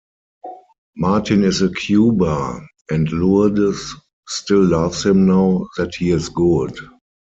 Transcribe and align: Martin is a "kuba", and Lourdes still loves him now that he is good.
Martin 0.95 1.43
is 1.43 1.61
a 1.61 1.69
"kuba", 1.71 2.59
and 2.89 3.07
Lourdes 3.11 3.93
still 4.27 4.65
loves 4.65 5.05
him 5.05 5.27
now 5.27 5.67
that 5.77 5.93
he 5.93 6.09
is 6.09 6.29
good. 6.29 6.75